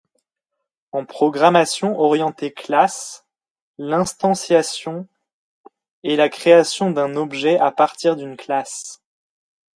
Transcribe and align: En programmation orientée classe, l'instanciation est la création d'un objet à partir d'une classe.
En 0.93 1.05
programmation 1.05 1.99
orientée 1.99 2.51
classe, 2.51 3.27
l'instanciation 3.77 5.07
est 6.03 6.15
la 6.15 6.27
création 6.27 6.89
d'un 6.89 7.15
objet 7.17 7.59
à 7.59 7.71
partir 7.71 8.15
d'une 8.15 8.35
classe. 8.35 9.03